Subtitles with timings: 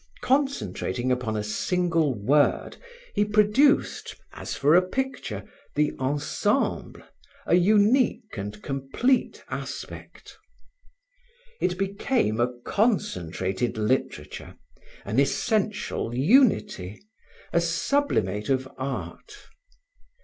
[0.23, 2.75] Concentrating upon a single word,
[3.13, 5.43] he produced, as for a picture,
[5.75, 7.03] the ensemble,
[7.45, 10.39] a unique and complete aspect.
[11.59, 14.55] It became a concentrated literature,
[15.05, 16.99] an essential unity,
[17.53, 19.35] a sublimate of art.